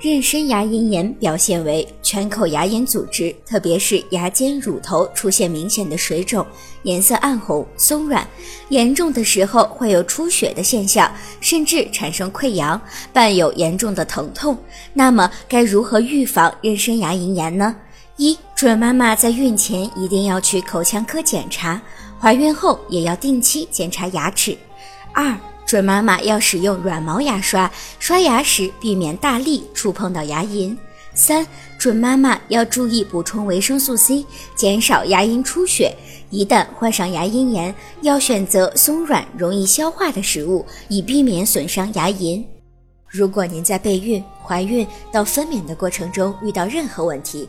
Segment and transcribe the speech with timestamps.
[0.00, 6.44] 妊娠牙龈炎表现为全口牙龈组织特别是牙尖乳头出现明显的水肿
[6.82, 8.26] 颜色暗红松软
[8.68, 11.08] 严重的时候会有出血的现象
[11.40, 12.80] 甚至产生溃疡
[13.12, 14.58] 伴有严重的疼痛。
[14.92, 17.76] 那么该如何预防妊娠牙龈炎呢？
[18.16, 21.80] 一准妈妈在孕前一定要去口腔科检查。
[22.22, 24.56] 怀孕后也要定期检查牙齿。
[25.12, 25.36] 二
[25.66, 30.76] 准妈妈要使用软毛牙刷，刷牙时避免大力触碰到牙龈。
[31.14, 31.44] 三、
[31.76, 35.92] 准妈妈要注意补充维生素 C，减少牙龈出血。
[36.30, 42.44] 一旦患上牙龈炎，要选择松软、容易消化的食物，以避免损伤牙龈。
[43.08, 47.48] 如果您在备孕、怀孕到分娩的过程中遇到任何问题，